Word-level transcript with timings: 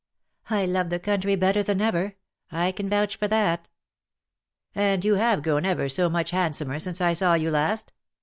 "I 0.49 0.65
love 0.65 0.89
the 0.89 0.99
country 0.99 1.35
better 1.35 1.61
than 1.61 1.79
ever. 1.79 2.15
I 2.51 2.71
can 2.71 2.89
vouch 2.89 3.17
for 3.17 3.27
that."" 3.27 3.69
And 4.73 5.05
you 5.05 5.13
have 5.13 5.43
grown 5.43 5.63
ever 5.63 5.89
so 5.89 6.09
much 6.09 6.31
handsomer 6.31 6.79
since 6.79 7.01
I 7.01 7.13
saw 7.13 7.35
you 7.35 7.51
last. 7.51 7.93